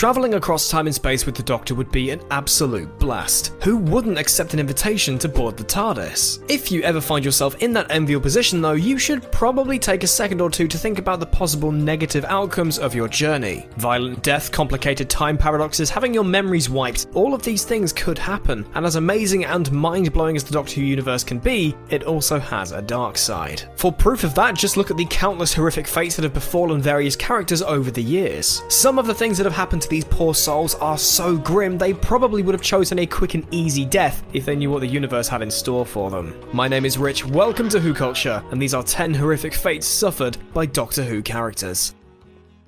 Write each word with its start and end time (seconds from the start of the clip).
Travelling 0.00 0.32
across 0.32 0.70
time 0.70 0.86
and 0.86 0.94
space 0.94 1.26
with 1.26 1.34
the 1.34 1.42
Doctor 1.42 1.74
would 1.74 1.92
be 1.92 2.08
an 2.08 2.22
absolute 2.30 2.98
blast. 2.98 3.52
Who 3.62 3.76
wouldn't 3.76 4.16
accept 4.16 4.54
an 4.54 4.58
invitation 4.58 5.18
to 5.18 5.28
board 5.28 5.58
the 5.58 5.64
TARDIS? 5.64 6.42
If 6.48 6.72
you 6.72 6.80
ever 6.80 7.02
find 7.02 7.22
yourself 7.22 7.54
in 7.56 7.74
that 7.74 7.90
enviable 7.90 8.22
position, 8.22 8.62
though, 8.62 8.72
you 8.72 8.96
should 8.96 9.30
probably 9.30 9.78
take 9.78 10.02
a 10.02 10.06
second 10.06 10.40
or 10.40 10.48
two 10.48 10.66
to 10.68 10.78
think 10.78 10.98
about 10.98 11.20
the 11.20 11.26
possible 11.26 11.70
negative 11.70 12.24
outcomes 12.24 12.78
of 12.78 12.94
your 12.94 13.08
journey. 13.08 13.68
Violent 13.76 14.22
death, 14.22 14.50
complicated 14.50 15.10
time 15.10 15.36
paradoxes, 15.36 15.90
having 15.90 16.14
your 16.14 16.24
memories 16.24 16.70
wiped, 16.70 17.08
all 17.12 17.34
of 17.34 17.42
these 17.42 17.64
things 17.64 17.92
could 17.92 18.16
happen, 18.16 18.66
and 18.76 18.86
as 18.86 18.96
amazing 18.96 19.44
and 19.44 19.70
mind 19.70 20.14
blowing 20.14 20.34
as 20.34 20.44
the 20.44 20.54
Doctor 20.54 20.76
Who 20.76 20.80
universe 20.80 21.24
can 21.24 21.38
be, 21.38 21.76
it 21.90 22.04
also 22.04 22.38
has 22.38 22.72
a 22.72 22.80
dark 22.80 23.18
side. 23.18 23.70
For 23.76 23.92
proof 23.92 24.24
of 24.24 24.34
that, 24.36 24.54
just 24.54 24.78
look 24.78 24.90
at 24.90 24.96
the 24.96 25.04
countless 25.10 25.52
horrific 25.52 25.86
fates 25.86 26.16
that 26.16 26.22
have 26.22 26.32
befallen 26.32 26.80
various 26.80 27.16
characters 27.16 27.60
over 27.60 27.90
the 27.90 28.02
years. 28.02 28.62
Some 28.68 28.98
of 28.98 29.06
the 29.06 29.14
things 29.14 29.36
that 29.36 29.44
have 29.44 29.52
happened 29.52 29.82
to 29.82 29.89
these 29.90 30.04
poor 30.04 30.34
souls 30.34 30.76
are 30.76 30.96
so 30.96 31.36
grim, 31.36 31.76
they 31.76 31.92
probably 31.92 32.42
would 32.42 32.54
have 32.54 32.62
chosen 32.62 33.00
a 33.00 33.06
quick 33.06 33.34
and 33.34 33.46
easy 33.50 33.84
death 33.84 34.22
if 34.32 34.46
they 34.46 34.56
knew 34.56 34.70
what 34.70 34.80
the 34.80 34.86
universe 34.86 35.28
had 35.28 35.42
in 35.42 35.50
store 35.50 35.84
for 35.84 36.10
them. 36.10 36.34
My 36.52 36.68
name 36.68 36.86
is 36.86 36.96
Rich, 36.96 37.26
welcome 37.26 37.68
to 37.68 37.80
Who 37.80 37.92
Culture, 37.92 38.42
and 38.50 38.62
these 38.62 38.72
are 38.72 38.82
10 38.82 39.12
horrific 39.12 39.52
fates 39.52 39.86
suffered 39.86 40.38
by 40.54 40.64
Doctor 40.64 41.02
Who 41.02 41.20
characters. 41.20 41.94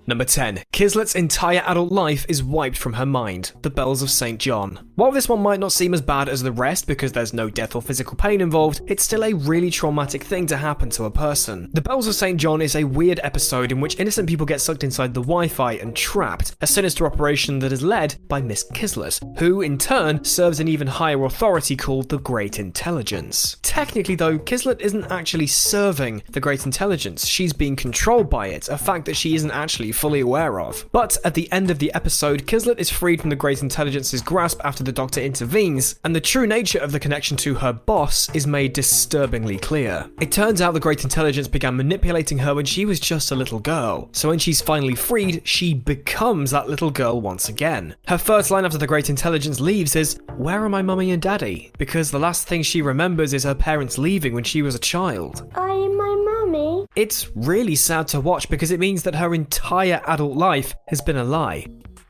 Number 0.06 0.24
10. 0.24 0.62
Kizlet's 0.72 1.14
entire 1.14 1.62
adult 1.64 1.92
life 1.92 2.26
is 2.28 2.42
wiped 2.42 2.76
from 2.76 2.94
her 2.94 3.06
mind. 3.06 3.52
The 3.62 3.70
Bells 3.70 4.02
of 4.02 4.10
St. 4.10 4.40
John. 4.40 4.90
While 4.96 5.12
this 5.12 5.28
one 5.28 5.40
might 5.40 5.60
not 5.60 5.70
seem 5.70 5.94
as 5.94 6.00
bad 6.00 6.28
as 6.28 6.42
the 6.42 6.50
rest 6.50 6.88
because 6.88 7.12
there's 7.12 7.32
no 7.32 7.48
death 7.48 7.76
or 7.76 7.82
physical 7.82 8.16
pain 8.16 8.40
involved, 8.40 8.80
it's 8.88 9.04
still 9.04 9.24
a 9.24 9.32
really 9.32 9.70
traumatic 9.70 10.24
thing 10.24 10.46
to 10.48 10.56
happen 10.56 10.90
to 10.90 11.04
a 11.04 11.10
person. 11.10 11.70
The 11.72 11.80
Bells 11.80 12.08
of 12.08 12.16
St. 12.16 12.40
John 12.40 12.60
is 12.60 12.74
a 12.74 12.82
weird 12.84 13.20
episode 13.22 13.70
in 13.70 13.80
which 13.80 13.98
innocent 14.00 14.28
people 14.28 14.44
get 14.44 14.60
sucked 14.60 14.82
inside 14.82 15.14
the 15.14 15.20
Wi 15.20 15.46
Fi 15.46 15.74
and 15.74 15.94
trapped, 15.94 16.56
a 16.60 16.66
sinister 16.66 17.06
operation 17.06 17.60
that 17.60 17.72
is 17.72 17.82
led 17.82 18.16
by 18.28 18.42
Miss 18.42 18.64
Kizlet, 18.72 19.20
who 19.38 19.60
in 19.60 19.78
turn 19.78 20.24
serves 20.24 20.58
an 20.58 20.66
even 20.66 20.88
higher 20.88 21.24
authority 21.24 21.76
called 21.76 22.08
the 22.08 22.18
Great 22.18 22.58
Intelligence. 22.58 23.56
Technically, 23.62 24.16
though, 24.16 24.38
Kizlet 24.38 24.80
isn't 24.80 25.12
actually 25.12 25.46
serving 25.46 26.24
the 26.30 26.40
Great 26.40 26.66
Intelligence, 26.66 27.26
she's 27.26 27.52
being 27.52 27.76
controlled 27.76 28.28
by 28.28 28.48
it, 28.48 28.68
a 28.68 28.76
fact 28.76 29.04
that 29.04 29.16
she 29.16 29.36
isn't 29.36 29.50
actually 29.52 29.91
fully 29.92 30.20
aware 30.20 30.60
of. 30.60 30.86
But 30.92 31.16
at 31.24 31.34
the 31.34 31.50
end 31.52 31.70
of 31.70 31.78
the 31.78 31.92
episode, 31.94 32.46
Kizlet 32.46 32.78
is 32.78 32.90
freed 32.90 33.20
from 33.20 33.30
the 33.30 33.36
Great 33.36 33.62
Intelligence's 33.62 34.22
grasp 34.22 34.60
after 34.64 34.82
the 34.82 34.92
Doctor 34.92 35.20
intervenes, 35.20 35.98
and 36.04 36.14
the 36.14 36.20
true 36.20 36.46
nature 36.46 36.78
of 36.78 36.92
the 36.92 37.00
connection 37.00 37.36
to 37.38 37.54
her 37.54 37.72
boss 37.72 38.28
is 38.34 38.46
made 38.46 38.72
disturbingly 38.72 39.58
clear. 39.58 40.08
It 40.20 40.32
turns 40.32 40.60
out 40.60 40.74
the 40.74 40.80
Great 40.80 41.04
Intelligence 41.04 41.48
began 41.48 41.76
manipulating 41.76 42.38
her 42.38 42.54
when 42.54 42.64
she 42.64 42.84
was 42.84 43.00
just 43.00 43.30
a 43.30 43.36
little 43.36 43.60
girl, 43.60 44.08
so 44.12 44.28
when 44.28 44.38
she's 44.38 44.60
finally 44.60 44.94
freed, 44.94 45.46
she 45.46 45.74
becomes 45.74 46.50
that 46.50 46.68
little 46.68 46.90
girl 46.90 47.20
once 47.20 47.48
again. 47.48 47.94
Her 48.08 48.18
first 48.18 48.50
line 48.50 48.64
after 48.64 48.78
the 48.78 48.86
Great 48.86 49.10
Intelligence 49.10 49.60
leaves 49.60 49.96
is, 49.96 50.20
Where 50.36 50.64
are 50.64 50.68
my 50.68 50.82
mummy 50.82 51.10
and 51.10 51.22
daddy? 51.22 51.72
Because 51.78 52.10
the 52.10 52.18
last 52.18 52.48
thing 52.48 52.62
she 52.62 52.82
remembers 52.82 53.32
is 53.32 53.44
her 53.44 53.54
parents 53.54 53.98
leaving 53.98 54.34
when 54.34 54.44
she 54.44 54.62
was 54.62 54.74
a 54.74 54.78
child. 54.78 55.50
You 55.56 55.96
my 55.96 56.14
mummy? 56.14 56.86
It's 56.94 57.30
really 57.34 57.74
sad 57.74 58.08
to 58.08 58.20
watch 58.20 58.48
because 58.48 58.70
it 58.70 58.80
means 58.80 59.02
that 59.04 59.14
her 59.14 59.34
entire 59.34 59.81
adult 59.90 60.36
life 60.36 60.74
has 60.88 61.00
been 61.00 61.16
a 61.16 61.24
lie. 61.24 61.66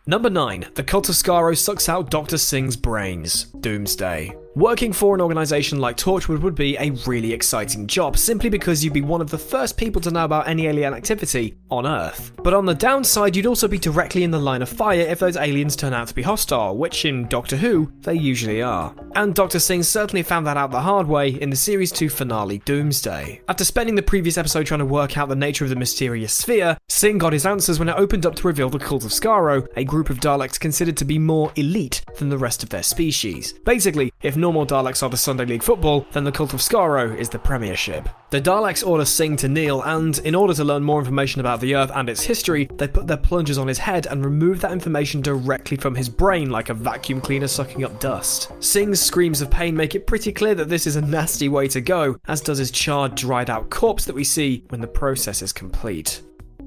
Number 0.07 0.29
9. 0.31 0.67
The 0.75 0.83
Cult 0.83 1.09
of 1.09 1.15
Skaro 1.15 1.57
sucks 1.57 1.89
out 1.89 2.11
Dr. 2.11 2.39
Singh's 2.39 2.77
brains. 2.77 3.45
Doomsday. 3.61 4.42
Working 4.55 4.93
for 4.93 5.15
an 5.15 5.23
organisation 5.23 5.81
like 5.81 5.97
Torchwood 5.97 6.43
would 6.43 6.55
be 6.55 6.77
a 6.77 6.91
really 7.07 7.33
exciting 7.33 7.87
job, 7.87 8.19
simply 8.19 8.51
because 8.51 8.85
you'd 8.85 8.93
be 8.93 9.01
one 9.01 9.23
of 9.23 9.31
the 9.31 9.39
first 9.39 9.79
people 9.79 10.03
to 10.03 10.11
know 10.11 10.27
about 10.27 10.47
any 10.47 10.67
alien 10.67 10.93
activity 10.93 11.57
on 11.71 11.87
Earth. 11.87 12.33
But 12.37 12.53
on 12.53 12.67
the 12.67 12.75
downside, 12.75 13.35
you'd 13.35 13.47
also 13.47 13.67
be 13.67 13.79
directly 13.79 14.25
in 14.25 14.31
the 14.31 14.39
line 14.39 14.61
of 14.61 14.69
fire 14.69 15.01
if 15.01 15.21
those 15.21 15.39
aliens 15.39 15.75
turn 15.75 15.95
out 15.95 16.09
to 16.09 16.15
be 16.15 16.21
hostile, 16.21 16.77
which 16.77 17.07
in 17.07 17.29
Doctor 17.29 17.57
Who, 17.57 17.91
they 18.01 18.13
usually 18.13 18.61
are. 18.61 18.95
And 19.15 19.35
Dr. 19.35 19.59
Singh 19.59 19.85
certainly 19.85 20.23
found 20.23 20.47
that 20.47 20.59
out 20.59 20.71
the 20.71 20.83
hard 20.83 21.07
way 21.07 21.31
in 21.31 21.49
the 21.49 21.57
Series 21.57 21.91
2 21.91 22.11
finale 22.11 22.59
Doomsday. 22.59 23.41
After 23.49 23.65
spending 23.65 23.95
the 23.95 24.03
previous 24.03 24.37
episode 24.37 24.67
trying 24.67 24.81
to 24.81 24.85
work 24.85 25.17
out 25.17 25.31
the 25.31 25.35
nature 25.35 25.65
of 25.65 25.71
the 25.71 25.77
mysterious 25.77 26.35
sphere, 26.35 26.77
Singh 26.91 27.17
got 27.17 27.33
his 27.33 27.47
answers 27.47 27.79
when 27.79 27.89
it 27.89 27.97
opened 27.97 28.27
up 28.27 28.35
to 28.35 28.47
reveal 28.47 28.69
the 28.69 28.79
Cult 28.79 29.07
of 29.07 29.13
Skaro, 29.13 29.67
a 29.77 29.85
group 29.85 30.11
of 30.11 30.21
Daleks 30.21 30.61
considered 30.61 30.99
to 30.99 31.07
be 31.07 31.19
more 31.19 31.51
elite 31.57 32.05
than 32.19 32.29
the 32.29 32.37
rest 32.37 32.63
of 32.63 32.69
their 32.69 32.83
species. 32.83 33.55
Basically, 33.65 34.13
if 34.23 34.37
normal 34.43 34.67
Daleks 34.67 35.05
are 35.05 35.09
the 35.09 35.17
Sunday 35.17 35.45
League 35.45 35.63
football, 35.63 36.05
then 36.11 36.25
the 36.25 36.33
Cult 36.33 36.53
of 36.53 36.61
Skaro 36.61 37.17
is 37.17 37.29
the 37.29 37.39
Premiership. 37.39 38.09
The 38.31 38.41
Daleks 38.41 38.85
order 38.85 39.05
Singh 39.05 39.37
to 39.37 39.49
kneel, 39.49 39.83
and 39.83 40.19
in 40.19 40.35
order 40.35 40.53
to 40.55 40.65
learn 40.65 40.83
more 40.83 40.99
information 40.99 41.41
about 41.41 41.61
the 41.61 41.77
Earth 41.77 41.93
and 41.95 42.09
its 42.09 42.25
history, 42.25 42.69
they 42.77 42.89
put 42.89 43.07
their 43.07 43.17
plungers 43.17 43.57
on 43.57 43.69
his 43.69 43.79
head 43.79 44.07
and 44.07 44.25
remove 44.25 44.61
that 44.61 44.73
information 44.73 45.23
directly 45.23 45.77
from 45.77 45.95
his 45.95 46.09
brain 46.09 46.51
like 46.51 46.71
a 46.71 46.75
vacuum 46.75 47.21
cleaner 47.21 47.47
sucking 47.47 47.85
up 47.85 48.01
dust. 48.01 48.51
Singh's 48.59 49.01
screams 49.01 49.41
of 49.41 49.51
pain 49.51 49.77
make 49.77 49.95
it 49.95 50.09
pretty 50.09 50.33
clear 50.33 50.57
that 50.57 50.69
this 50.69 50.89
is 50.89 50.97
a 50.97 51.03
nasty 51.03 51.49
way 51.49 51.69
to 51.69 51.81
go, 51.81 52.19
as 52.27 52.41
does 52.41 52.59
his 52.59 52.73
charred, 52.73 53.15
dried 53.15 53.49
out 53.49 53.71
corpse 53.71 54.05
that 54.07 54.17
we 54.17 54.25
see 54.25 54.65
when 54.71 54.81
the 54.81 54.89
process 54.89 55.41
is 55.41 55.53
complete. 55.53 56.21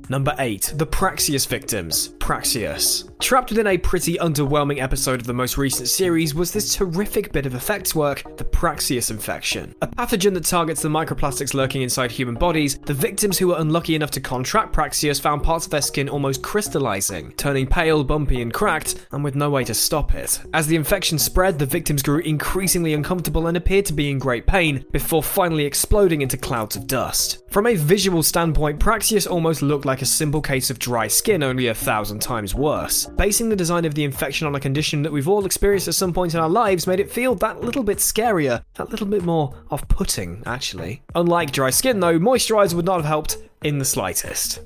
Number 0.08 0.36
8. 0.38 0.74
The 0.76 0.86
Praxeus 0.86 1.48
Victims. 1.48 2.10
Praxeus. 2.20 3.10
Trapped 3.20 3.50
within 3.50 3.66
a 3.68 3.78
pretty 3.78 4.18
underwhelming 4.18 4.80
episode 4.80 5.20
of 5.20 5.26
the 5.26 5.34
most 5.34 5.58
recent 5.58 5.88
series 5.88 6.36
was 6.36 6.52
this 6.52 6.76
terrific 6.76 7.32
bit 7.32 7.48
of 7.48 7.56
effects 7.56 7.96
work, 7.96 8.22
the 8.38 8.44
Praxeus 8.44 9.10
infection. 9.10 9.74
A 9.82 9.88
pathogen 9.88 10.36
that 10.36 10.46
targets 10.46 10.84
the 10.84 10.90
microplastics 10.90 11.56
lurking 11.56 11.82
inside 11.82 12.12
human 12.12 12.36
bodies, 12.36 12.78
the 12.78 12.94
victims 12.94 13.40
who 13.40 13.48
were 13.48 13.58
unlucky 13.58 13.96
enough 13.96 14.12
to 14.12 14.22
contract 14.22 14.74
Praxeus 14.74 15.20
found 15.20 15.42
parts 15.42 15.66
of 15.66 15.72
their 15.72 15.82
skin 15.82 16.08
almost 16.08 16.44
crystallizing, 16.44 17.32
turning 17.32 17.66
pale, 17.66 18.04
bumpy, 18.04 18.44
and 18.44 18.54
cracked, 18.54 19.08
and 19.12 19.24
with 19.24 19.34
no 19.34 19.50
way 19.50 19.64
to 19.64 19.74
stop 19.74 20.14
it. 20.14 20.40
As 20.54 20.68
the 20.68 20.76
infection 20.76 21.18
spread, 21.18 21.58
the 21.58 21.66
victims 21.66 22.04
grew 22.04 22.20
increasingly 22.20 22.94
uncomfortable 22.94 23.48
and 23.48 23.58
appeared 23.58 23.86
to 23.88 23.94
be 23.94 24.12
in 24.12 24.20
great 24.20 24.46
pain, 24.46 24.86
before 24.92 25.24
finally 25.24 25.66
exploding 25.66 26.22
into 26.22 26.38
clouds 26.38 26.76
of 26.76 26.86
dust. 26.86 27.42
From 27.56 27.68
a 27.68 27.76
visual 27.76 28.22
standpoint, 28.22 28.82
Praxeus 28.82 29.32
almost 29.32 29.62
looked 29.62 29.86
like 29.86 30.02
a 30.02 30.06
simple 30.06 30.42
case 30.42 30.70
of 30.70 30.78
dry 30.78 31.08
skin, 31.08 31.42
only 31.42 31.68
a 31.68 31.74
thousand 31.74 32.20
times 32.20 32.54
worse. 32.54 33.06
Basing 33.06 33.48
the 33.48 33.56
design 33.56 33.86
of 33.86 33.96
the 33.96 34.04
infection 34.04 34.46
on 34.46 34.56
a 34.56 34.60
condition 34.60 35.02
that 35.04 35.12
we've 35.14 35.30
all 35.30 35.46
experienced 35.46 35.88
at 35.88 35.94
some 35.94 36.12
point 36.12 36.34
in 36.34 36.42
our 36.42 36.50
lives 36.50 36.86
made 36.86 37.00
it 37.00 37.10
feel 37.10 37.34
that 37.36 37.62
little 37.62 37.82
bit 37.82 38.00
scarier, 38.00 38.62
that 38.74 38.90
little 38.90 39.08
bit 39.08 39.24
more 39.24 39.54
off 39.72 39.88
putting, 39.88 40.44
actually. 40.46 41.02
Unlike 41.16 41.54
dry 41.54 41.70
skin, 41.70 42.02
though, 42.02 42.20
moisturiser 42.20 42.74
would 42.74 42.84
not 42.84 42.98
have 42.98 43.06
helped 43.06 43.38
in 43.64 43.80
the 43.80 43.86
slightest. 43.86 44.60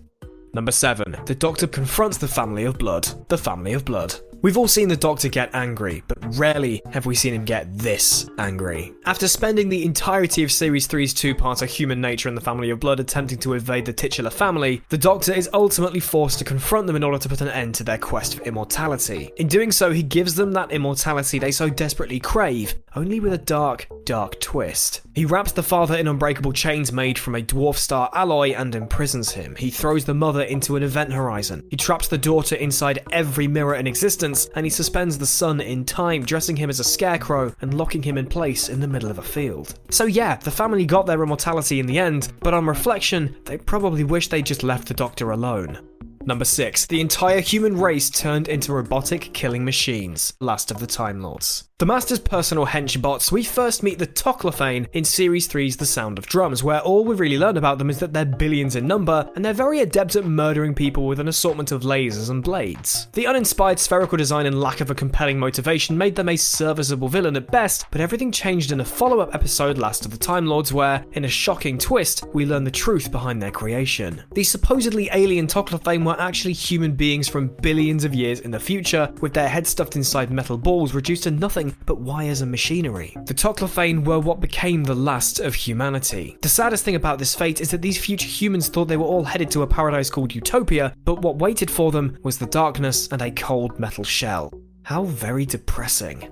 Number 0.55 0.71
7. 0.71 1.15
The 1.27 1.35
Doctor 1.35 1.67
confronts 1.67 2.17
the 2.17 2.27
family 2.27 2.63
of 2.63 2.79
blood. 2.79 3.07
The 3.27 3.37
family 3.37 3.73
of 3.73 3.85
blood. 3.85 4.15
We've 4.41 4.57
all 4.57 4.69
seen 4.69 4.87
the 4.87 4.95
Doctor 4.95 5.27
get 5.27 5.53
angry, 5.53 6.01
but 6.07 6.17
rarely 6.37 6.81
have 6.91 7.05
we 7.05 7.13
seen 7.13 7.33
him 7.33 7.43
get 7.43 7.77
this 7.77 8.29
angry. 8.37 8.93
After 9.05 9.27
spending 9.27 9.67
the 9.67 9.83
entirety 9.83 10.43
of 10.43 10.51
Series 10.51 10.87
3's 10.87 11.13
two-parter 11.13 11.67
Human 11.67 11.99
Nature 11.99 12.29
and 12.29 12.37
the 12.37 12.41
Family 12.41 12.69
of 12.69 12.79
Blood 12.79 13.01
attempting 13.01 13.39
to 13.39 13.55
evade 13.55 13.85
the 13.85 13.91
titular 13.91 14.29
family, 14.29 14.81
the 14.87 14.97
Doctor 14.97 15.33
is 15.33 15.49
ultimately 15.53 15.99
forced 15.99 16.39
to 16.39 16.45
confront 16.45 16.87
them 16.87 16.95
in 16.95 17.03
order 17.03 17.17
to 17.17 17.27
put 17.27 17.41
an 17.41 17.49
end 17.49 17.75
to 17.75 17.83
their 17.83 17.97
quest 17.97 18.35
for 18.35 18.43
immortality. 18.43 19.29
In 19.35 19.47
doing 19.47 19.73
so, 19.73 19.91
he 19.91 20.03
gives 20.03 20.35
them 20.35 20.53
that 20.53 20.71
immortality 20.71 21.37
they 21.37 21.51
so 21.51 21.69
desperately 21.69 22.21
crave, 22.21 22.75
only 22.95 23.19
with 23.19 23.33
a 23.33 23.37
dark, 23.37 23.87
dark 24.05 24.39
twist. 24.39 25.01
He 25.13 25.25
wraps 25.25 25.51
the 25.51 25.63
father 25.63 25.97
in 25.97 26.07
unbreakable 26.07 26.53
chains 26.53 26.91
made 26.91 27.19
from 27.19 27.35
a 27.35 27.41
dwarf 27.41 27.75
star 27.75 28.09
alloy 28.13 28.53
and 28.53 28.73
imprisons 28.75 29.31
him. 29.31 29.55
He 29.55 29.69
throws 29.69 30.05
the 30.05 30.13
mother 30.13 30.43
into 30.43 30.75
an 30.75 30.83
event 30.83 31.11
horizon. 31.11 31.63
He 31.69 31.77
traps 31.77 32.07
the 32.07 32.17
daughter 32.17 32.55
inside 32.55 33.03
every 33.11 33.47
mirror 33.47 33.75
in 33.75 33.87
existence, 33.87 34.49
and 34.55 34.65
he 34.65 34.69
suspends 34.69 35.17
the 35.17 35.25
son 35.25 35.61
in 35.61 35.85
time, 35.85 36.23
dressing 36.23 36.55
him 36.55 36.69
as 36.69 36.79
a 36.79 36.83
scarecrow 36.83 37.53
and 37.61 37.73
locking 37.73 38.03
him 38.03 38.17
in 38.17 38.27
place 38.27 38.69
in 38.69 38.79
the 38.79 38.87
middle 38.87 39.09
of 39.09 39.19
a 39.19 39.23
field. 39.23 39.79
So, 39.89 40.05
yeah, 40.05 40.35
the 40.37 40.51
family 40.51 40.85
got 40.85 41.05
their 41.05 41.21
immortality 41.21 41.79
in 41.79 41.85
the 41.85 41.99
end, 41.99 42.31
but 42.39 42.53
on 42.53 42.65
reflection, 42.65 43.35
they 43.45 43.57
probably 43.57 44.03
wish 44.03 44.27
they 44.27 44.41
just 44.41 44.63
left 44.63 44.87
the 44.87 44.93
doctor 44.93 45.31
alone. 45.31 45.88
Number 46.25 46.45
6. 46.45 46.87
The 46.87 47.01
entire 47.01 47.39
human 47.39 47.77
race 47.79 48.09
turned 48.09 48.47
into 48.47 48.73
robotic 48.73 49.33
killing 49.33 49.65
machines. 49.65 50.33
Last 50.39 50.71
of 50.71 50.79
the 50.79 50.87
Time 50.87 51.21
Lords. 51.21 51.65
The 51.79 51.85
Master's 51.85 52.19
personal 52.19 52.65
henchbots, 52.65 53.31
we 53.31 53.41
first 53.41 53.83
meet 53.83 53.99
the 53.99 54.05
Toclafane 54.05 54.87
in 54.91 55.05
Series 55.05 55.47
3's 55.47 55.77
The 55.77 55.85
Sound 55.85 56.17
of 56.17 56.27
Drums, 56.27 56.61
where 56.61 56.81
all 56.81 57.05
we 57.05 57.15
really 57.15 57.37
learn 57.37 57.55
about 57.55 57.77
them 57.77 57.89
is 57.89 57.99
that 57.99 58.11
they're 58.11 58.25
billions 58.25 58.75
in 58.75 58.85
number, 58.85 59.31
and 59.33 59.45
they're 59.45 59.53
very 59.53 59.79
adept 59.79 60.17
at 60.17 60.25
murdering 60.25 60.75
people 60.75 61.07
with 61.07 61.21
an 61.21 61.29
assortment 61.29 61.71
of 61.71 61.83
lasers 61.83 62.29
and 62.29 62.43
blades. 62.43 63.07
The 63.13 63.27
uninspired 63.27 63.79
spherical 63.79 64.17
design 64.17 64.45
and 64.45 64.59
lack 64.59 64.81
of 64.81 64.91
a 64.91 64.95
compelling 64.95 65.39
motivation 65.39 65.97
made 65.97 66.17
them 66.17 66.27
a 66.27 66.35
serviceable 66.35 67.07
villain 67.07 67.37
at 67.37 67.49
best, 67.49 67.85
but 67.91 68.01
everything 68.01 68.33
changed 68.33 68.73
in 68.73 68.81
a 68.81 68.85
follow 68.85 69.21
up 69.21 69.33
episode, 69.33 69.77
Last 69.77 70.03
of 70.03 70.11
the 70.11 70.17
Time 70.17 70.47
Lords, 70.47 70.73
where, 70.73 71.05
in 71.13 71.23
a 71.23 71.29
shocking 71.29 71.77
twist, 71.77 72.25
we 72.33 72.45
learn 72.45 72.65
the 72.65 72.71
truth 72.71 73.09
behind 73.09 73.41
their 73.41 73.51
creation. 73.51 74.21
The 74.33 74.43
supposedly 74.43 75.09
alien 75.13 75.47
Toclafane 75.47 76.03
were 76.09 76.19
actually 76.19 76.53
human 76.53 76.93
beings 76.93 77.27
from 77.27 77.55
billions 77.61 78.03
of 78.03 78.15
years 78.15 78.39
in 78.39 78.51
the 78.51 78.59
future, 78.59 79.13
with 79.21 79.33
their 79.33 79.47
heads 79.47 79.69
stuffed 79.69 79.95
inside 79.95 80.31
metal 80.31 80.57
balls 80.57 80.93
reduced 80.93 81.23
to 81.23 81.31
nothing 81.31 81.75
but 81.85 82.01
wires 82.01 82.41
and 82.41 82.49
machinery. 82.49 83.15
The 83.25 83.33
Toclafane 83.33 84.03
were 84.03 84.19
what 84.19 84.39
became 84.39 84.83
the 84.83 84.95
last 84.95 85.39
of 85.39 85.53
humanity. 85.53 86.37
The 86.41 86.49
saddest 86.49 86.83
thing 86.83 86.95
about 86.95 87.19
this 87.19 87.35
fate 87.35 87.61
is 87.61 87.69
that 87.71 87.81
these 87.81 88.03
future 88.03 88.27
humans 88.27 88.69
thought 88.69 88.87
they 88.87 88.97
were 88.97 89.05
all 89.05 89.23
headed 89.23 89.51
to 89.51 89.61
a 89.61 89.67
paradise 89.67 90.09
called 90.09 90.33
Utopia, 90.33 90.93
but 91.05 91.21
what 91.21 91.37
waited 91.37 91.69
for 91.69 91.91
them 91.91 92.17
was 92.23 92.37
the 92.37 92.47
darkness 92.47 93.07
and 93.11 93.21
a 93.21 93.31
cold 93.31 93.79
metal 93.79 94.03
shell. 94.03 94.51
How 94.83 95.03
very 95.03 95.45
depressing. 95.45 96.27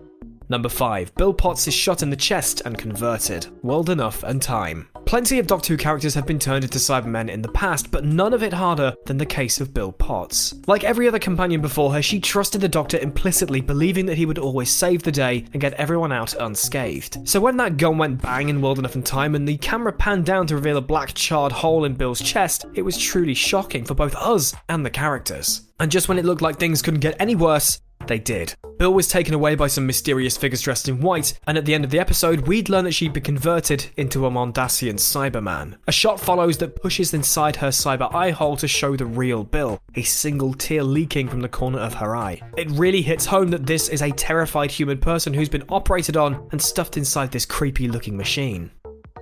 Number 0.50 0.70
5. 0.70 1.14
Bill 1.16 1.34
Potts 1.34 1.68
is 1.68 1.74
shot 1.74 2.02
in 2.02 2.10
the 2.10 2.16
chest 2.16 2.62
and 2.66 2.78
converted. 2.78 3.46
World 3.64 3.92
enough 3.92 4.24
and 4.24 4.42
time. 4.42 4.88
Plenty 5.08 5.40
of 5.40 5.48
Doctor 5.48 5.72
Who 5.72 5.78
characters 5.78 6.14
have 6.16 6.26
been 6.26 6.38
turned 6.38 6.66
into 6.66 6.80
Cybermen 6.80 7.30
in 7.30 7.42
the 7.42 7.48
past, 7.48 7.92
but 7.92 8.04
none 8.04 8.34
of 8.34 8.44
it 8.44 8.52
harder 8.52 8.94
than 9.06 9.18
the 9.18 9.26
case 9.26 9.62
of 9.62 9.74
Bill 9.74 9.94
Potts. 9.94 10.54
Like 10.68 10.84
every 10.84 11.08
other 11.08 11.18
companion 11.18 11.62
before 11.62 11.94
her, 11.94 12.02
she 12.02 12.20
trusted 12.20 12.60
the 12.60 12.68
Doctor 12.68 12.98
implicitly, 12.98 13.62
believing 13.62 14.06
that 14.08 14.18
he 14.18 14.26
would 14.26 14.38
always 14.38 14.70
save 14.70 15.04
the 15.04 15.12
day 15.14 15.46
and 15.54 15.62
get 15.62 15.76
everyone 15.76 16.12
out 16.12 16.34
unscathed. 16.34 17.26
So 17.26 17.40
when 17.40 17.56
that 17.56 17.78
gun 17.78 17.98
went 17.98 18.22
bang 18.22 18.50
in 18.50 18.62
World 18.62 18.80
Enough 18.80 18.96
and 18.96 19.06
Time 19.06 19.34
and 19.34 19.48
the 19.48 19.56
camera 19.56 19.94
panned 19.94 20.26
down 20.26 20.46
to 20.48 20.56
reveal 20.56 20.76
a 20.76 20.82
black 20.82 21.14
charred 21.14 21.54
hole 21.54 21.86
in 21.86 21.94
Bill's 21.94 22.20
chest, 22.20 22.66
it 22.74 22.82
was 22.82 22.98
truly 22.98 23.34
shocking 23.34 23.86
for 23.86 23.94
both 23.94 24.16
us 24.18 24.54
and 24.68 24.86
the 24.86 24.90
characters. 24.90 25.62
And 25.80 25.90
just 25.90 26.10
when 26.10 26.20
it 26.20 26.26
looked 26.26 26.42
like 26.42 26.60
things 26.60 26.82
couldn't 26.82 27.00
get 27.00 27.16
any 27.18 27.36
worse, 27.36 27.80
they 28.06 28.20
did. 28.20 28.56
Bill 28.78 28.94
was 28.94 29.08
taken 29.08 29.34
away 29.34 29.56
by 29.56 29.68
some 29.68 29.88
mysterious 29.88 30.38
figures 30.38 30.62
dressed 30.62 30.88
in 30.88 31.02
white, 31.02 31.40
and 31.48 31.58
at 31.58 31.66
the 31.66 31.74
end 31.74 31.84
of 31.84 31.90
the 31.90 32.00
episode, 32.00 32.48
we'd 32.48 32.70
learn 32.70 32.86
that 32.86 32.94
she'd 32.94 33.14
been 33.14 33.24
converted 33.24 33.88
into 33.98 34.26
a 34.26 34.32
Mondasian 34.32 34.96
Cyberman. 34.96 35.78
A 35.88 35.92
shot 35.92 36.20
follows 36.20 36.58
that 36.60 36.80
pushes 36.82 37.14
inside 37.14 37.56
her 37.56 37.70
cyber 37.70 38.14
eye 38.14 38.30
hole 38.30 38.56
to 38.58 38.68
show 38.68 38.96
the 38.96 39.06
real 39.06 39.44
Bill, 39.44 39.82
a 39.96 40.04
single 40.04 40.54
tear 40.54 40.84
leaking 40.84 41.28
from 41.28 41.42
the 41.42 41.50
corner 41.50 41.80
of 41.80 41.96
her 41.96 42.16
eye. 42.16 42.42
It 42.56 42.70
really 42.72 43.02
hits 43.02 43.26
home 43.26 43.50
that 43.50 43.66
this 43.66 43.90
is 43.90 44.02
a 44.02 44.12
terrified 44.12 44.72
human 44.72 45.00
person 45.00 45.34
who's 45.34 45.50
been 45.50 45.66
operated 45.70 46.16
on 46.16 46.48
and 46.52 46.62
stuffed 46.62 46.98
inside 46.98 47.32
this 47.32 47.46
creepy 47.46 47.88
looking 47.88 48.16
machine. 48.16 48.72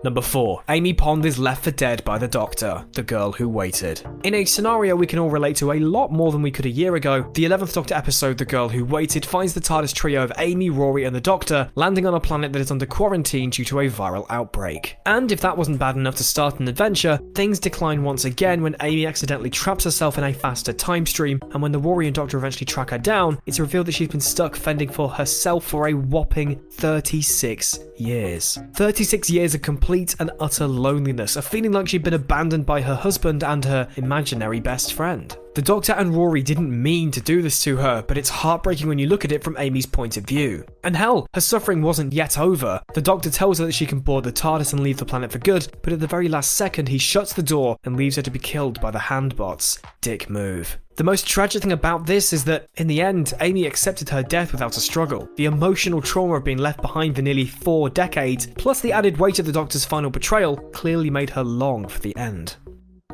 Number 0.05 0.21
4. 0.21 0.65
Amy 0.69 0.93
Pond 0.93 1.25
is 1.25 1.39
left 1.39 1.63
for 1.63 1.71
dead 1.71 2.05
by 2.05 2.19
the 2.19 2.27
Doctor, 2.27 2.85
the 2.91 3.01
girl 3.01 3.31
who 3.31 3.49
waited. 3.49 4.05
In 4.23 4.35
a 4.35 4.45
scenario 4.45 4.95
we 4.95 5.07
can 5.07 5.17
all 5.17 5.31
relate 5.31 5.55
to 5.55 5.71
a 5.71 5.79
lot 5.79 6.11
more 6.11 6.31
than 6.31 6.43
we 6.43 6.51
could 6.51 6.67
a 6.67 6.69
year 6.69 6.93
ago, 6.93 7.23
the 7.33 7.45
11th 7.45 7.73
Doctor 7.73 7.95
episode, 7.95 8.37
The 8.37 8.45
Girl 8.45 8.69
Who 8.69 8.85
Waited, 8.85 9.25
finds 9.25 9.55
the 9.55 9.59
TARDIS 9.61 9.95
trio 9.95 10.23
of 10.23 10.31
Amy, 10.37 10.69
Rory, 10.69 11.05
and 11.05 11.15
the 11.15 11.19
Doctor 11.19 11.71
landing 11.73 12.05
on 12.05 12.13
a 12.13 12.19
planet 12.19 12.53
that 12.53 12.59
is 12.59 12.69
under 12.69 12.85
quarantine 12.85 13.49
due 13.49 13.65
to 13.65 13.79
a 13.79 13.89
viral 13.89 14.27
outbreak. 14.29 14.95
And 15.07 15.31
if 15.31 15.41
that 15.41 15.57
wasn't 15.57 15.79
bad 15.79 15.95
enough 15.95 16.17
to 16.17 16.23
start 16.23 16.59
an 16.59 16.67
adventure, 16.67 17.19
things 17.33 17.57
decline 17.57 18.03
once 18.03 18.25
again 18.25 18.61
when 18.61 18.75
Amy 18.81 19.07
accidentally 19.07 19.49
traps 19.49 19.85
herself 19.85 20.19
in 20.19 20.23
a 20.23 20.33
faster 20.33 20.71
time 20.71 21.07
stream, 21.07 21.39
and 21.51 21.63
when 21.63 21.71
the 21.71 21.79
Rory 21.79 22.05
and 22.05 22.13
Doctor 22.13 22.37
eventually 22.37 22.67
track 22.67 22.91
her 22.91 22.99
down, 22.99 23.39
it's 23.47 23.59
revealed 23.59 23.87
that 23.87 23.93
she's 23.93 24.09
been 24.09 24.21
stuck 24.21 24.55
fending 24.55 24.89
for 24.89 25.09
herself 25.09 25.65
for 25.65 25.87
a 25.87 25.95
whopping 25.95 26.61
36 26.73 27.79
years. 27.97 28.59
36 28.75 29.29
years 29.31 29.55
of 29.55 29.63
complete 29.63 29.94
and 30.19 30.31
utter 30.39 30.67
loneliness, 30.67 31.37
a 31.37 31.41
feeling 31.41 31.71
like 31.71 31.87
she'd 31.87 32.03
been 32.03 32.13
abandoned 32.13 32.65
by 32.65 32.81
her 32.81 32.95
husband 32.95 33.43
and 33.43 33.63
her 33.63 33.87
imaginary 33.95 34.59
best 34.59 34.93
friend. 34.93 35.37
The 35.55 35.61
Doctor 35.61 35.93
and 35.93 36.13
Rory 36.13 36.43
didn't 36.43 36.83
mean 36.83 37.11
to 37.11 37.21
do 37.21 37.41
this 37.41 37.63
to 37.63 37.77
her, 37.77 38.03
but 38.05 38.17
it's 38.17 38.29
heartbreaking 38.29 38.89
when 38.89 38.99
you 38.99 39.07
look 39.07 39.23
at 39.23 39.31
it 39.31 39.41
from 39.41 39.55
Amy's 39.57 39.85
point 39.85 40.17
of 40.17 40.25
view. 40.25 40.65
And 40.83 40.97
hell, 40.97 41.27
her 41.33 41.39
suffering 41.39 41.81
wasn't 41.81 42.11
yet 42.11 42.37
over. 42.37 42.81
The 42.93 43.01
Doctor 43.01 43.29
tells 43.29 43.59
her 43.59 43.65
that 43.65 43.71
she 43.71 43.85
can 43.85 44.01
board 44.01 44.25
the 44.25 44.33
TARDIS 44.33 44.73
and 44.73 44.83
leave 44.83 44.97
the 44.97 45.05
planet 45.05 45.31
for 45.31 45.39
good, 45.39 45.67
but 45.81 45.93
at 45.93 46.01
the 46.01 46.07
very 46.07 46.27
last 46.27 46.51
second, 46.51 46.89
he 46.89 46.97
shuts 46.97 47.31
the 47.31 47.41
door 47.41 47.77
and 47.85 47.95
leaves 47.95 48.17
her 48.17 48.21
to 48.21 48.31
be 48.31 48.39
killed 48.39 48.81
by 48.81 48.91
the 48.91 48.99
handbots. 48.99 49.81
Dick 50.01 50.29
move. 50.29 50.77
The 50.97 51.03
most 51.03 51.27
tragic 51.27 51.61
thing 51.61 51.73
about 51.73 52.05
this 52.05 52.31
is 52.31 52.45
that, 52.45 52.69
in 52.77 52.87
the 52.87 53.01
end, 53.01 53.33
Amy 53.41 53.65
accepted 53.65 54.07
her 54.07 54.23
death 54.23 54.53
without 54.53 54.77
a 54.77 54.79
struggle. 54.79 55.27
The 55.35 55.43
emotional 55.43 56.01
trauma 56.01 56.35
of 56.35 56.45
being 56.45 56.57
left 56.57 56.81
behind 56.81 57.17
for 57.17 57.21
nearly 57.21 57.45
four 57.45 57.89
decades, 57.89 58.47
plus 58.47 58.79
the 58.79 58.93
added 58.93 59.17
weight 59.17 59.37
of 59.37 59.45
the 59.45 59.51
Doctor's 59.51 59.83
final 59.83 60.09
betrayal, 60.09 60.55
clearly 60.55 61.09
made 61.09 61.31
her 61.31 61.43
long 61.43 61.85
for 61.89 61.99
the 61.99 62.15
end. 62.15 62.55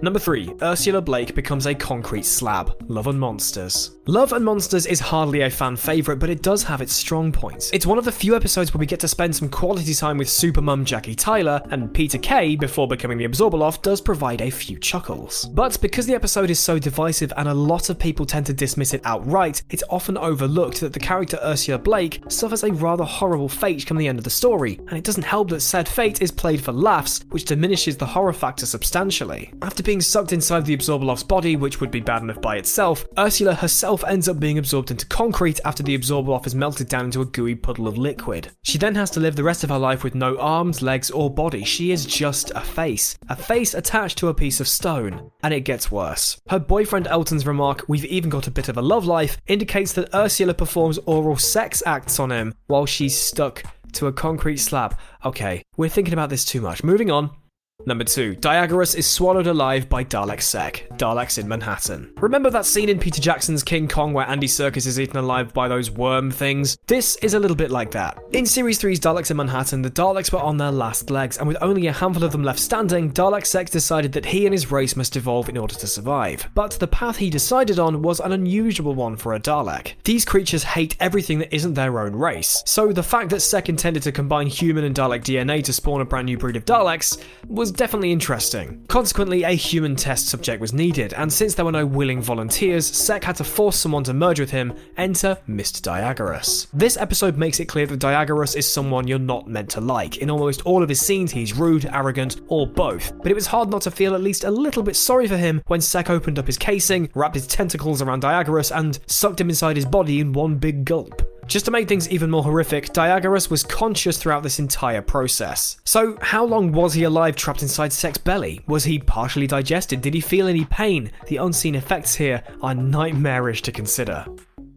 Number 0.04 0.18
3. 0.18 0.56
Ursula 0.64 1.00
Blake 1.00 1.36
becomes 1.36 1.68
a 1.68 1.76
concrete 1.76 2.26
slab. 2.26 2.76
Love 2.90 3.06
and 3.06 3.20
Monsters. 3.20 3.98
Love 4.08 4.34
and 4.34 4.44
Monsters 4.44 4.88
is 4.88 5.00
hardly 5.00 5.42
a 5.42 5.50
fan 5.50 5.76
favourite, 5.76 6.18
but 6.18 6.32
it 6.32 6.42
does 6.42 6.64
have 6.64 6.82
its 6.82 6.92
strong 6.92 7.32
points. 7.32 7.70
It's 7.72 7.86
one 7.86 8.00
of 8.00 8.06
the 8.06 8.12
few 8.12 8.36
episodes 8.36 8.74
where 8.74 8.80
we 8.80 8.88
get 8.88 9.00
to 9.02 9.08
spend 9.08 9.36
some 9.36 9.48
quality 9.48 9.94
time 9.94 10.18
with 10.18 10.28
supermum 10.28 10.86
Jackie 10.86 11.14
Tyler, 11.14 11.62
and 11.70 11.94
Peter 11.94 12.18
Kay, 12.18 12.56
before 12.56 12.88
becoming 12.88 13.20
the 13.20 13.28
Abzorbaloff, 13.28 13.84
does 13.84 14.02
provide 14.02 14.42
a 14.42 14.50
few 14.50 14.80
chuckles. 14.80 15.46
But 15.54 15.80
because 15.80 16.08
the 16.08 16.16
episode 16.16 16.50
is 16.50 16.60
so 16.60 16.80
divisive 16.80 17.32
and 17.38 17.48
a 17.48 17.54
lot 17.54 17.92
of 17.92 18.00
people 18.00 18.26
tend 18.26 18.48
to 18.48 18.54
dismiss 18.54 18.96
it 18.96 19.02
outright, 19.06 19.62
it's 19.70 19.84
often 19.88 20.18
overlooked 20.18 20.80
that 20.80 20.94
the 20.94 21.00
character 21.00 21.38
Ursula 21.44 21.78
Blake 21.78 22.24
suffers 22.28 22.64
a 22.64 22.74
rather 22.74 23.04
horrible 23.04 23.50
fate 23.50 23.86
come 23.86 23.98
the 23.98 24.08
end 24.08 24.18
of 24.18 24.24
the 24.24 24.32
story, 24.32 24.80
and 24.88 24.98
it 24.98 25.04
doesn't 25.04 25.22
help 25.22 25.50
that 25.50 25.62
said 25.62 25.88
fate 25.88 26.24
is 26.24 26.32
played 26.32 26.64
for 26.64 26.72
laughs, 26.72 27.24
which 27.30 27.46
diminishes 27.46 27.98
the 27.98 28.06
horror 28.06 28.34
factor 28.34 28.66
substantially. 28.66 29.54
After 29.62 29.84
being 29.92 30.00
sucked 30.00 30.32
inside 30.32 30.66
the 30.66 30.78
Abzorbaloff's 30.78 31.22
body, 31.22 31.58
which 31.58 31.82
would 31.82 31.92
be 31.92 32.00
bad 32.00 32.22
enough 32.22 32.40
by 32.40 32.56
itself, 32.56 33.06
Ursula 33.20 33.54
herself 33.54 34.06
ends 34.06 34.30
up 34.30 34.40
being 34.40 34.58
absorbed 34.58 34.90
into 34.90 35.06
concrete 35.08 35.60
after 35.66 35.84
the 35.84 35.98
Abzorbaloff 35.98 36.48
is 36.48 36.56
melted 36.56 36.88
down 36.88 37.04
into 37.04 37.20
a 37.20 37.26
gooey 37.26 37.56
puddle 37.56 37.90
of 37.90 37.98
liquid. 37.98 38.50
She 38.64 38.78
then 38.78 38.96
has 38.96 39.10
to 39.12 39.20
live 39.20 39.36
the 39.36 39.44
rest 39.44 39.66
of 39.66 39.70
her 39.70 39.78
life 39.78 40.06
with 40.06 40.16
no 40.16 40.38
arms, 40.38 40.82
legs, 40.82 41.12
or 41.12 41.30
body. 41.30 41.66
She 41.66 41.92
is 41.92 42.06
just 42.06 42.52
a 42.52 42.62
face. 42.62 43.18
A 43.28 43.36
face 43.36 43.74
attached 43.74 44.18
to 44.20 44.30
a 44.30 44.34
piece 44.34 44.62
of 44.62 44.68
stone. 44.70 45.30
And 45.44 45.54
it 45.54 45.66
gets 45.66 45.92
worse. 45.92 46.40
Her 46.48 46.60
boyfriend 46.60 47.08
Elton's 47.08 47.46
remark, 47.46 47.84
we've 47.90 48.06
even 48.06 48.30
got 48.30 48.48
a 48.48 48.52
bit 48.52 48.70
of 48.70 48.78
a 48.78 48.82
love 48.82 49.06
life, 49.06 49.42
indicates 49.48 49.92
that 49.94 50.16
Ursula 50.16 50.54
performs 50.54 51.00
oral 51.00 51.36
sex 51.36 51.84
acts 51.86 52.18
on 52.18 52.32
him 52.32 52.54
while 52.68 52.86
she's 52.86 53.20
stuck 53.20 53.62
to 53.92 54.08
a 54.08 54.14
concrete 54.14 54.56
slab. 54.56 54.98
Okay, 55.26 55.64
we're 55.76 55.90
thinking 55.90 56.14
about 56.14 56.30
this 56.30 56.46
too 56.46 56.62
much. 56.62 56.82
Moving 56.82 57.12
on. 57.12 57.41
Number 57.86 58.04
2. 58.04 58.36
Diagoras 58.36 58.96
is 58.96 59.08
swallowed 59.08 59.48
alive 59.48 59.90
by 59.90 60.04
Dalek 60.04 60.42
Sec. 60.42 60.88
Daleks 60.98 61.40
in 61.40 61.48
Manhattan. 61.48 62.14
Remember 62.18 62.50
that 62.52 62.66
scene 62.66 62.90
in 62.90 63.00
Peter 63.00 63.22
Jackson's 63.22 63.64
King 63.64 63.88
Kong 63.88 64.14
where 64.14 64.28
Andy 64.30 64.48
Serkis 64.48 64.86
is 64.86 65.00
eaten 65.00 65.18
alive 65.18 65.54
by 65.54 65.68
those 65.68 65.90
worm 65.90 66.30
things? 66.30 66.78
This 66.88 67.16
is 67.18 67.34
a 67.34 67.40
little 67.40 67.56
bit 67.56 67.72
like 67.72 67.92
that. 67.92 68.20
In 68.34 68.46
Series 68.46 68.80
3's 68.80 69.00
Daleks 69.00 69.32
in 69.32 69.38
Manhattan, 69.38 69.82
the 69.82 69.90
Daleks 69.90 70.32
were 70.32 70.40
on 70.40 70.58
their 70.58 70.72
last 70.72 71.10
legs, 71.10 71.38
and 71.38 71.48
with 71.48 71.58
only 71.62 71.88
a 71.88 71.92
handful 71.92 72.24
of 72.24 72.32
them 72.32 72.44
left 72.44 72.60
standing, 72.60 73.12
Dalek 73.12 73.46
Sec 73.46 73.70
decided 73.70 74.12
that 74.14 74.26
he 74.26 74.46
and 74.46 74.54
his 74.54 74.72
race 74.72 74.96
must 74.96 75.16
evolve 75.16 75.50
in 75.50 75.58
order 75.58 75.76
to 75.76 75.88
survive. 75.88 76.48
But 76.54 76.72
the 76.72 76.88
path 76.88 77.18
he 77.18 77.30
decided 77.30 77.80
on 77.80 78.02
was 78.02 78.20
an 78.20 78.32
unusual 78.32 78.94
one 78.94 79.16
for 79.16 79.34
a 79.34 79.40
Dalek. 79.40 79.94
These 80.04 80.26
creatures 80.26 80.64
hate 80.64 80.96
everything 81.00 81.40
that 81.40 81.54
isn't 81.54 81.74
their 81.74 82.00
own 82.00 82.16
race, 82.16 82.62
so 82.66 82.92
the 82.92 83.04
fact 83.04 83.30
that 83.32 83.40
Sec 83.40 83.70
intended 83.70 84.04
to 84.04 84.12
combine 84.12 84.48
human 84.48 84.84
and 84.84 84.96
Dalek 84.96 85.24
DNA 85.24 85.64
to 85.64 85.74
spawn 85.74 86.02
a 86.02 86.06
brand 86.06 86.28
new 86.28 86.38
breed 86.38 86.56
of 86.56 86.66
Daleks 86.66 87.22
was 87.48 87.71
definitely 87.72 88.12
interesting. 88.12 88.84
Consequently, 88.88 89.44
a 89.44 89.50
human 89.50 89.96
test 89.96 90.28
subject 90.28 90.62
was 90.62 90.74
needed, 90.74 91.14
and 91.14 91.32
since 91.32 91.54
there 91.54 91.66
were 91.66 91.72
no 91.72 91.86
willing 91.86 92.22
volunteers, 92.22 92.86
Sec 92.86 93.24
had 93.24 93.36
to 93.38 93.44
force 93.44 93.78
someone 93.78 94.04
to 94.06 94.14
merge 94.14 94.40
with 94.40 94.52
him, 94.52 94.74
enter 94.98 95.38
Mr. 95.48 95.82
Diagoras. 95.82 96.68
This 96.74 96.98
episode 96.98 97.38
makes 97.38 97.60
it 97.60 97.66
clear 97.66 97.86
that 97.88 98.00
Diagoras 98.00 98.56
is 98.56 98.72
someone 98.72 99.08
you're 99.08 99.20
not 99.20 99.48
meant 99.48 99.70
to 99.72 99.82
like. 99.82 100.18
In 100.18 100.30
almost 100.30 100.62
all 100.66 100.84
of 100.84 100.90
his 100.90 101.00
scenes, 101.00 101.32
he's 101.32 101.58
rude, 101.58 101.86
arrogant, 101.86 102.42
or 102.48 102.68
both. 102.68 103.18
But 103.22 103.32
it 103.32 103.36
was 103.36 103.48
hard 103.48 103.70
not 103.70 103.82
to 103.84 103.92
feel 103.92 104.16
at 104.16 104.22
least 104.22 104.44
a 104.44 104.52
little 104.52 104.84
bit 104.84 104.96
sorry 104.96 105.28
for 105.28 105.38
him 105.38 105.62
when 105.68 105.82
Sec 105.82 106.10
opened 106.10 106.40
up 106.40 106.48
his 106.48 106.58
casing, 106.58 107.10
wrapped 107.16 107.36
his 107.36 107.48
tentacles 107.48 108.02
around 108.02 108.24
Diagoras, 108.24 108.76
and 108.76 109.00
sucked 109.08 109.42
him 109.42 109.50
inside 109.50 109.76
his 109.76 109.86
body 109.86 110.20
in 110.20 110.34
one 110.34 110.56
big 110.56 110.86
gulp. 110.86 111.22
Just 111.52 111.66
to 111.66 111.72
make 111.72 111.90
things 111.90 112.08
even 112.08 112.30
more 112.30 112.44
horrific, 112.44 112.94
Diagoras 112.94 113.50
was 113.50 113.62
conscious 113.62 114.18
throughout 114.18 114.42
this 114.42 114.58
entire 114.58 115.02
process. 115.02 115.76
So, 115.84 116.18
how 116.22 116.46
long 116.46 116.72
was 116.72 116.94
he 116.94 117.04
alive 117.04 117.36
trapped 117.36 117.62
inside 117.62 117.92
Sec's 117.92 118.20
belly? 118.20 118.62
Was 118.68 118.86
he 118.86 119.00
partially 119.00 119.48
digested? 119.48 120.00
Did 120.00 120.14
he 120.14 120.22
feel 120.22 120.48
any 120.48 120.64
pain? 120.64 121.12
The 121.28 121.36
unseen 121.36 121.76
effects 121.76 122.16
here 122.16 122.42
are 122.62 122.74
nightmarish 122.74 123.64
to 123.64 123.74
consider. 123.74 124.26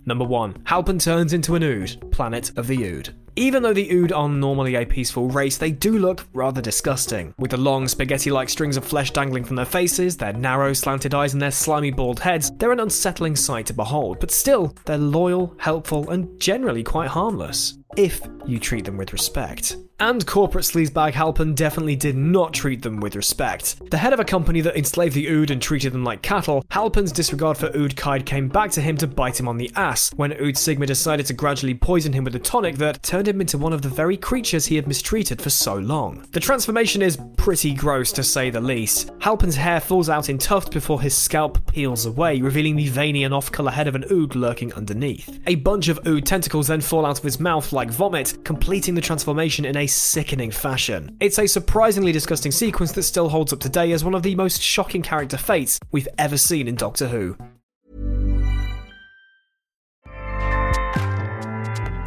Number 0.06 0.24
1. 0.24 0.62
Halpin 0.64 0.98
turns 0.98 1.32
into 1.32 1.54
an 1.54 1.62
Ood, 1.62 2.10
Planet 2.10 2.50
of 2.58 2.66
the 2.66 2.84
Ood. 2.84 3.14
Even 3.36 3.62
though 3.64 3.72
the 3.72 3.90
Ood 3.90 4.12
are 4.12 4.28
normally 4.28 4.76
a 4.76 4.84
peaceful 4.84 5.28
race, 5.28 5.56
they 5.56 5.72
do 5.72 5.98
look 5.98 6.24
rather 6.34 6.60
disgusting. 6.60 7.34
With 7.36 7.50
the 7.50 7.56
long, 7.56 7.88
spaghetti 7.88 8.30
like 8.30 8.48
strings 8.48 8.76
of 8.76 8.84
flesh 8.84 9.10
dangling 9.10 9.44
from 9.44 9.56
their 9.56 9.64
faces, 9.64 10.16
their 10.16 10.32
narrow, 10.32 10.72
slanted 10.72 11.14
eyes, 11.14 11.32
and 11.32 11.42
their 11.42 11.50
slimy, 11.50 11.90
bald 11.90 12.20
heads, 12.20 12.52
they're 12.58 12.70
an 12.70 12.78
unsettling 12.78 13.34
sight 13.34 13.66
to 13.66 13.72
behold, 13.72 14.20
but 14.20 14.30
still, 14.30 14.76
they're 14.84 14.98
loyal, 14.98 15.54
helpful, 15.58 16.10
and 16.10 16.38
generally 16.40 16.84
quite 16.84 17.08
harmless. 17.08 17.78
If 17.96 18.20
you 18.46 18.58
treat 18.58 18.84
them 18.84 18.96
with 18.96 19.12
respect. 19.12 19.76
And 20.00 20.26
corporate 20.26 20.64
sleazebag 20.64 21.12
Halpin 21.12 21.54
definitely 21.54 21.94
did 21.94 22.16
not 22.16 22.52
treat 22.52 22.82
them 22.82 22.98
with 22.98 23.14
respect. 23.14 23.80
The 23.90 23.96
head 23.96 24.12
of 24.12 24.18
a 24.18 24.24
company 24.24 24.60
that 24.62 24.76
enslaved 24.76 25.14
the 25.14 25.28
Ood 25.28 25.52
and 25.52 25.62
treated 25.62 25.92
them 25.92 26.04
like 26.04 26.20
cattle, 26.20 26.64
Halpin's 26.70 27.12
disregard 27.12 27.56
for 27.56 27.70
Ood 27.76 27.96
Kaid 27.96 28.26
came 28.26 28.48
back 28.48 28.72
to 28.72 28.80
him 28.80 28.96
to 28.98 29.06
bite 29.06 29.38
him 29.38 29.46
on 29.46 29.56
the 29.56 29.70
ass 29.76 30.12
when 30.16 30.32
Ood 30.32 30.58
Sigma 30.58 30.84
decided 30.84 31.26
to 31.26 31.32
gradually 31.32 31.74
poison 31.74 32.12
him 32.12 32.24
with 32.24 32.34
a 32.34 32.40
tonic 32.40 32.76
that 32.76 33.02
turned 33.02 33.28
him 33.28 33.40
into 33.40 33.56
one 33.56 33.72
of 33.72 33.82
the 33.82 33.88
very 33.88 34.16
creatures 34.16 34.66
he 34.66 34.76
had 34.76 34.88
mistreated 34.88 35.40
for 35.40 35.50
so 35.50 35.76
long. 35.76 36.26
The 36.32 36.40
transformation 36.40 37.00
is 37.00 37.18
pretty 37.36 37.72
gross 37.72 38.10
to 38.12 38.24
say 38.24 38.50
the 38.50 38.60
least. 38.60 39.12
Halpin's 39.20 39.56
hair 39.56 39.80
falls 39.80 40.08
out 40.08 40.28
in 40.28 40.38
tufts 40.38 40.70
before 40.70 41.00
his 41.00 41.16
scalp 41.16 41.64
peels 41.72 42.04
away, 42.04 42.40
revealing 42.40 42.76
the 42.76 42.88
veiny 42.88 43.24
and 43.24 43.32
off-color 43.32 43.70
head 43.70 43.86
of 43.86 43.94
an 43.94 44.04
Ood 44.10 44.34
lurking 44.34 44.72
underneath. 44.74 45.40
A 45.46 45.54
bunch 45.54 45.88
of 45.88 46.04
Ood 46.06 46.26
tentacles 46.26 46.66
then 46.66 46.80
fall 46.80 47.06
out 47.06 47.18
of 47.18 47.24
his 47.24 47.38
mouth 47.38 47.72
like 47.72 47.83
vomit, 47.90 48.44
completing 48.44 48.94
the 48.94 49.00
transformation 49.00 49.64
in 49.64 49.76
a 49.76 49.86
sickening 49.86 50.50
fashion. 50.50 51.16
It's 51.20 51.38
a 51.38 51.46
surprisingly 51.46 52.12
disgusting 52.12 52.52
sequence 52.52 52.92
that 52.92 53.02
still 53.04 53.28
holds 53.28 53.52
up 53.52 53.60
today 53.60 53.92
as 53.92 54.04
one 54.04 54.14
of 54.14 54.22
the 54.22 54.34
most 54.34 54.60
shocking 54.60 55.02
character 55.02 55.36
fates 55.36 55.78
we've 55.92 56.08
ever 56.18 56.36
seen 56.36 56.68
in 56.68 56.74
Doctor 56.74 57.08
Who. 57.08 57.36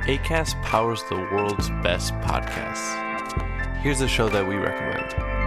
ACAST 0.07 0.61
powers 0.63 1.03
the 1.09 1.15
world's 1.15 1.69
best 1.83 2.13
podcasts. 2.15 3.03
Here's 3.81 4.01
a 4.01 4.07
show 4.07 4.29
that 4.29 4.47
we 4.47 4.55
recommend. 4.55 5.46